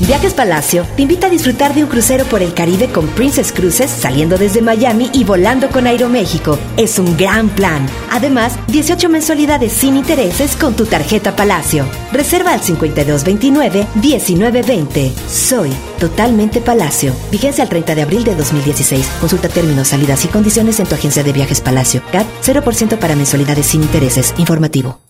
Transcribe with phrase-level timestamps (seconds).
[0.00, 3.90] Viajes Palacio te invita a disfrutar de un crucero por el Caribe con Princess Cruises
[3.90, 6.58] saliendo desde Miami y volando con Aeroméxico.
[6.76, 7.86] Es un gran plan.
[8.10, 11.84] Además, 18 mensualidades sin intereses con tu tarjeta Palacio.
[12.12, 15.12] Reserva al 5229-1920.
[15.28, 17.14] Soy totalmente Palacio.
[17.30, 19.06] Vigencia al 30 de abril de 2016.
[19.20, 22.00] Consulta términos, salidas y condiciones en tu agencia de viajes Palacio.
[22.10, 24.34] CAT 0% para mensualidades sin intereses.
[24.38, 25.02] Informativo.